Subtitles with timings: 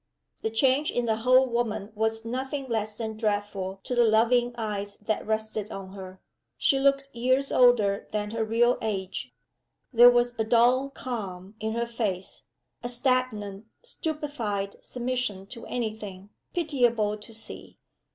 [0.41, 4.97] The change in the whole woman was nothing less than dreadful to the loving eyes
[4.97, 6.19] that rested on her.
[6.57, 9.31] She looked years older than her real age.
[9.93, 12.45] There was a dull calm in her face,
[12.81, 17.77] a stagnant, stupefied submission to any thing, pitiable to see.